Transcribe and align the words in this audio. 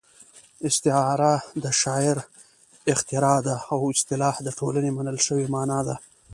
استعاره 0.67 1.33
د 1.63 1.65
شاعر 1.81 2.17
اختراع 2.93 3.39
ده 3.47 3.55
او 3.71 3.79
اصطلاح 3.93 4.35
د 4.43 4.47
ټولنې 4.59 4.89
منل 4.97 5.17
شوې 5.27 5.45
مانا 5.55 5.79
ده 5.87 5.95